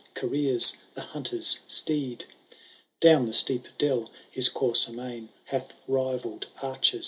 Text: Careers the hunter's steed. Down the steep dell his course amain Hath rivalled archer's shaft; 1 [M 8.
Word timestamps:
Careers 0.15 0.77
the 0.95 1.01
hunter's 1.03 1.59
steed. 1.67 2.25
Down 3.01 3.27
the 3.27 3.33
steep 3.33 3.67
dell 3.77 4.11
his 4.31 4.49
course 4.49 4.87
amain 4.87 5.29
Hath 5.45 5.75
rivalled 5.87 6.47
archer's 6.55 6.55
shaft; 6.55 6.63
1 6.63 6.69
[M 6.69 6.77
8. 6.77 6.99